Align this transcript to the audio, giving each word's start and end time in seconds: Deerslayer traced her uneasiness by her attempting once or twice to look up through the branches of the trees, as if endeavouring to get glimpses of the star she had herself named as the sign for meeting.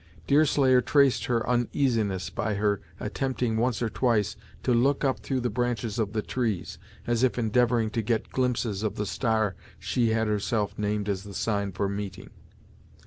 Deerslayer 0.25 0.81
traced 0.81 1.25
her 1.25 1.47
uneasiness 1.47 2.31
by 2.31 2.55
her 2.55 2.81
attempting 2.99 3.55
once 3.55 3.83
or 3.83 3.89
twice 3.91 4.35
to 4.63 4.73
look 4.73 5.03
up 5.03 5.19
through 5.19 5.39
the 5.41 5.47
branches 5.51 5.99
of 5.99 6.13
the 6.13 6.23
trees, 6.23 6.79
as 7.05 7.21
if 7.21 7.37
endeavouring 7.37 7.91
to 7.91 8.01
get 8.01 8.31
glimpses 8.31 8.81
of 8.81 8.95
the 8.95 9.05
star 9.05 9.53
she 9.77 10.09
had 10.09 10.25
herself 10.25 10.73
named 10.75 11.07
as 11.07 11.21
the 11.21 11.35
sign 11.35 11.71
for 11.71 11.87
meeting. 11.87 12.31